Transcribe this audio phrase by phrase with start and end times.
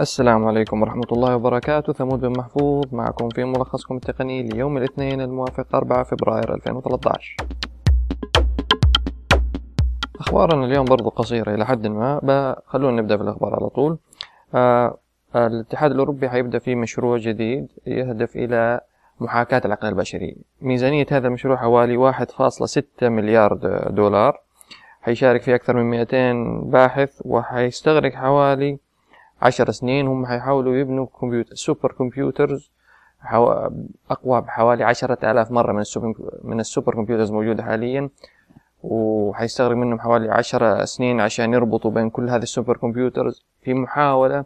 [0.00, 1.92] السلام عليكم ورحمة الله وبركاته.
[1.92, 7.36] ثمود بن محفوظ معكم في ملخصكم التقني ليوم الاثنين الموافق 4 فبراير 2013
[10.20, 13.98] أخبارنا اليوم برضو قصيرة إلى حد ما خلونا نبدأ بالأخبار على طول.
[14.54, 14.98] آه
[15.36, 18.80] الاتحاد الأوروبي حيبدأ في مشروع جديد يهدف إلى
[19.20, 20.36] محاكاة العقل البشري.
[20.60, 23.54] ميزانية هذا المشروع حوالي 1.6 مليار
[23.90, 24.40] دولار.
[25.02, 28.85] حيشارك فيه أكثر من 200 باحث وحيستغرق حوالي
[29.42, 32.70] عشر سنين هم حيحاولوا يبنوا كمبيوتر super computers
[34.10, 36.14] أقوى بحوالي عشرة آلاف مرة من السوبر,
[36.44, 38.10] من ال super computers موجودة حاليا.
[38.82, 44.44] وحيستغرق منهم حوالي عشرة سنين عشان يربطوا بين كل هذه ال super computers في محاولة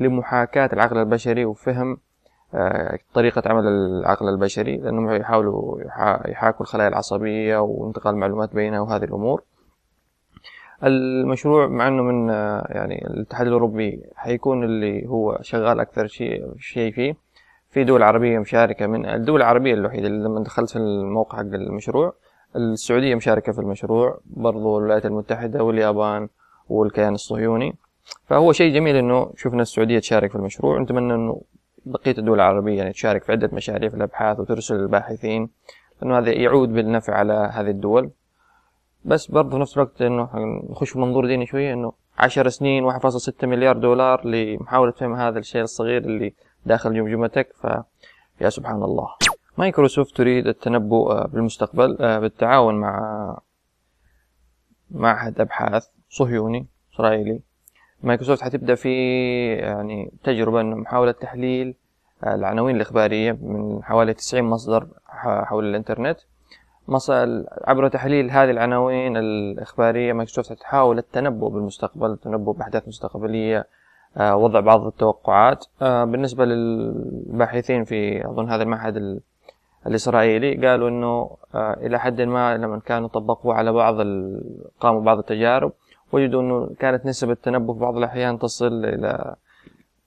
[0.00, 1.98] لمحاكاة العقل البشري وفهم
[2.54, 5.80] آه، طريقة عمل العقل البشري لأنهم يحاولوا
[6.28, 9.42] يحاكوا الخلايا العصبية وانتقال المعلومات بينها وهذه الأمور.
[10.84, 16.92] المشروع مع إنه من آه، يعني الاتحاد الأوروبي حيكون اللي هو شغال أكثر شيء شيء
[16.92, 17.16] فيه.
[17.70, 22.14] في دول عربية مشاركة من الدول العربية الوحيدة اللي لما دخلت الموقع حق المشروع
[22.56, 26.28] السعودية مشاركة في المشروع برضو الولايات المتحدة واليابان
[26.68, 27.74] والكيان الصهيوني.
[28.26, 30.80] فهو شيء جميل إنه شفنا السعودية تشارك في المشروع.
[30.80, 31.42] نتمنى إنه
[31.86, 35.48] بقية الدول العربية يعني تشارك في عدة مشاريع في الأبحاث وترسل الباحثين
[36.02, 38.10] لأنه هذا يعود بالنفع على هذه الدول.
[39.04, 40.28] بس برضه في نفس الوقت إنه
[40.70, 45.14] نخش في منظور ديني شوية إنه عشر سنين واحد فاصل ستة مليار دولار لمحاولة فهم
[45.14, 46.34] هذا الشيء الصغير اللي
[46.66, 47.52] داخل جمجمتك
[48.38, 49.08] فيا سبحان الله.
[49.58, 53.38] مايكروسوفت تريد التنبؤ آه، بالمستقبل آه، بالتعاون مع
[54.90, 57.40] معهد أبحاث صهيوني إسرائيلي.
[58.02, 58.92] مايكروسوفت حتبدأ في
[59.52, 61.74] يعني تجربة إنه محاولة تحليل
[62.24, 65.64] آه، العناوين الإخبارية من حوالي 90 مصدر حول
[67.64, 73.66] عبر تحليل هذه العناوين الإخبارية مايكروسوفت تحاول التنبؤ بالمستقبل التنبؤ بأحداث مستقبلية
[74.16, 75.66] آه، وضع بعض التوقعات.
[75.82, 79.20] آه، بالنسبة للباحثين في أظن هذا المعهد
[79.86, 83.96] الإسرائيلي قالوا أنه آه، إلى حد ما لما كانوا طبقوه على بعض
[84.80, 85.72] قاموا بعض التجارب
[86.12, 89.34] وجدوا أنه كانت نسب التنبؤ في بعض الأحيان تصل إلى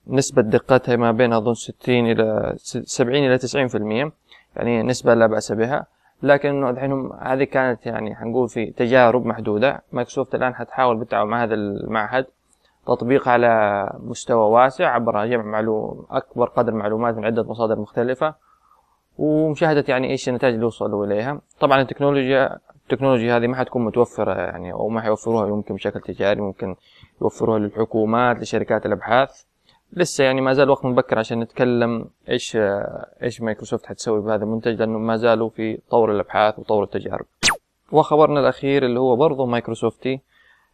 [0.06, 4.12] نسبة دقتها ما بين أظن 60 إلى 70 إلى 90%
[4.56, 5.93] يعني نسبة لا بأس بها.
[6.24, 9.82] لكن الحين هذه كانت يعني حنقول في تجارب محدودة.
[9.92, 12.26] مايكروسوفت الآن حتحاول بالتعاون مع هذا المعهد
[12.86, 18.34] تطبيق على مستوى واسع عبر جمع معلوم أكبر قدر معلومات من عدة مصادر مختلفة
[19.18, 21.40] ومشاهدة يعني إيش النتائج اللي وصلوا إليها.
[21.60, 26.76] طبعا التكنولوجيا التكنولوجيا هذه ما حتكون متوفرة يعني أو ما حيوفروها يمكن بشكل تجاري ممكن
[27.22, 29.44] يوفروها للحكومات لشركات الأبحاث.
[29.96, 32.58] لسه يعني ما زال وقت مبكر عشان نتكلم إيش
[33.22, 37.26] إيش مايكروسوفت حتسوي بهذا المنتج لأنه ما زالوا في طور الأبحاث وطور التجارب.
[37.92, 40.20] وخبرنا الأخير اللي هو برضه مايكروسوفتي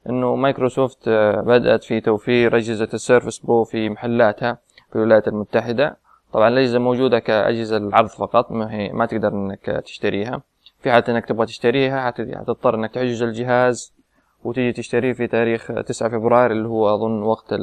[0.09, 4.59] إنه مايكروسوفت بدأت في توفير أجهزة ال Surface Pro في محلاتها
[4.91, 5.97] في الولايات المتحدة.
[6.32, 10.42] طبعا الاجهزه موجودة كأجهزة العرض فقط ما هي ما تقدر إنك تشتريها.
[10.82, 13.92] في حالة إنك تبغى تشتريها حتضطر إنك تحجز الجهاز
[14.44, 17.54] وتيجي تشتريه في تاريخ 9 فبراير اللي هو أظن وقت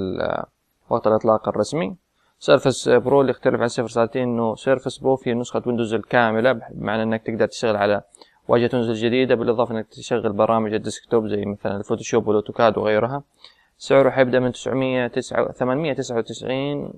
[0.90, 1.96] وقت الإطلاق الرسمي.
[2.40, 7.03] Surface Pro اللي يختلف عن صفر ساعتين إنه Surface Pro فيه نسخة Windows الكاملة بمعنى
[7.03, 8.02] إنك تقدر تشتغل على
[8.48, 12.78] واجهة Windows الجديدة بالإضافة إنك تشغل برامج ال desktop زي مثلا ال Photoshop وال AutoCAD
[12.78, 13.24] وغيرها.
[13.78, 16.94] سعره حيبدأ من 900 899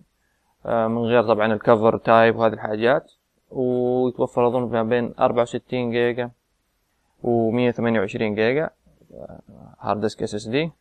[0.66, 3.12] آه، من غير طبعا ال cover type وهذه الحاجات.
[3.52, 6.32] ويتوفر أظن ما بين 64 جيجا
[7.24, 8.70] و 128 جيجا
[9.80, 10.72] hard disk SSD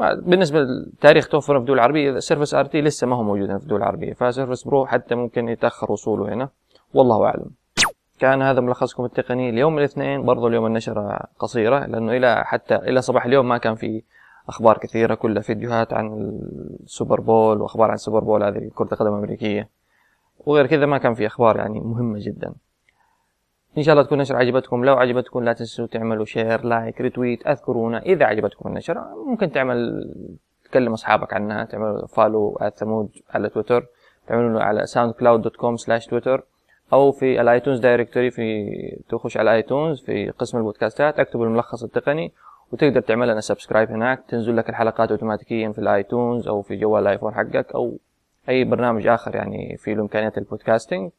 [0.00, 4.12] بالنسبة لتاريخ توفر في الدول العربية Surface RT لسه ما هو موجود في الدول العربية
[4.12, 6.48] ف Surface Pro حتى ممكن يتأخر وصوله هنا.
[6.94, 7.50] والله أعلم.
[8.18, 13.24] كان هذا ملخصكم التقني اليوم الاثنين برضو اليوم النشرة قصيرة لأنه إلى حتى إلى صباح
[13.24, 14.02] اليوم ما كان في
[14.48, 16.38] أخبار كثيرة كلها فيديوهات عن
[16.84, 19.68] ال Super Bowl وأخبار عن ال Super Bowl هذه كرة القدم الأمريكية.
[20.46, 22.54] وغير كذا ما كان في أخبار يعني مهمة جدا.
[23.78, 24.84] إن شاء الله تكون النشرة عجبتكم.
[24.84, 28.02] لو عجبتكم لا تنسوا تعملوا share like retweet اذكرونا.
[28.02, 30.10] إذا عجبتكم النشرة ممكن تعمل
[30.64, 33.86] تكلم أصحابك عنها تعملوا follow ثمود على تويتر
[34.26, 34.84] تعملوا على
[35.56, 36.42] com slash Twitter
[36.92, 42.32] أو في ال iTunes directory في تخش على iTunes في قسم البودكاستات اكتب الملخص التقني
[42.72, 44.22] وتقدر تعمل لنا subscribe هناك.
[44.28, 47.96] تنزل لك الحلقات اوتوماتيكيا في ال iTunes أو في جوال ال iPhone حقك أو
[48.48, 51.10] أي برنامج آخر يعني في امكانيات ال podcasting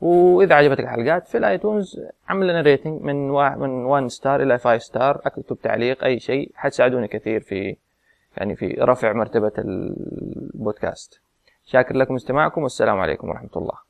[0.00, 3.28] وإذا عجبتك الحلقات في ال iTunes عمل لنا rating من
[3.58, 7.76] من 1 star إلى 5 star أكتب تعليق أي شيء حتساعدوني كثير في
[8.36, 11.20] يعني في رفع مرتبة البودكاست.
[11.64, 13.87] شاكر لكم استماعكم والسلام عليكم ورحمة الله.